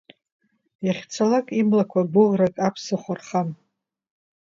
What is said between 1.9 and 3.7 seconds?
гәыӷрак аԥсахәа рхан.